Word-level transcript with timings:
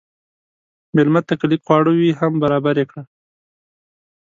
مېلمه 0.95 1.21
ته 1.27 1.33
که 1.39 1.45
لږ 1.51 1.61
خواړه 1.65 1.91
وي، 1.95 2.09
هم 2.19 2.33
یې 2.35 2.41
برابر 2.43 2.75
کړه. 2.89 3.03